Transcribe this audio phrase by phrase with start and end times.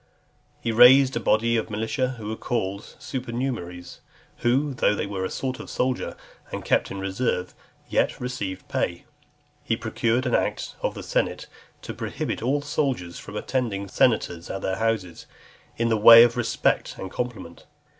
[0.59, 3.99] He raised a body of militia, who were called Supernumeraries,
[4.37, 6.15] who, though they were a sort of soldiers,
[6.51, 7.53] and kept in reserve,
[7.87, 9.05] yet received pay.
[9.63, 11.45] He procured an act of the senate
[11.83, 15.27] to prohibit all soldiers from attending senators at their houses,
[15.77, 17.65] in the way of respect and compliment.